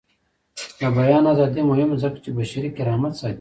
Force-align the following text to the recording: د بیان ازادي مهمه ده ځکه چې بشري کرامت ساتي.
د 0.79 0.81
بیان 0.97 1.23
ازادي 1.33 1.61
مهمه 1.69 1.95
ده 1.97 2.01
ځکه 2.03 2.17
چې 2.23 2.29
بشري 2.37 2.69
کرامت 2.77 3.13
ساتي. 3.19 3.29